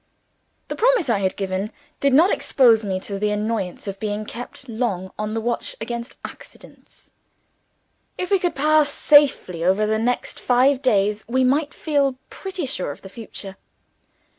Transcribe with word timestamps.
THE 0.67 0.75
promise 0.75 1.11
I 1.11 1.19
had 1.19 1.35
given 1.35 1.71
did 1.99 2.11
not 2.11 2.31
expose 2.31 2.83
me 2.83 2.99
to 3.01 3.19
the 3.19 3.29
annoyance 3.29 3.85
of 3.87 3.99
being 3.99 4.25
kept 4.25 4.67
long 4.67 5.11
on 5.19 5.35
the 5.35 5.39
watch 5.41 5.75
against 5.79 6.17
accidents. 6.25 7.11
If 8.17 8.31
we 8.31 8.39
could 8.39 8.55
pass 8.55 8.89
safely 8.89 9.63
over 9.63 9.85
the 9.85 9.99
next 9.99 10.39
five 10.39 10.81
days, 10.81 11.23
we 11.27 11.43
might 11.43 11.71
feel 11.71 12.15
pretty 12.31 12.65
sure 12.65 12.89
of 12.89 13.03
the 13.03 13.09
future. 13.09 13.57